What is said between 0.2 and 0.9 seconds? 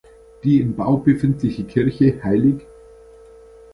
Die in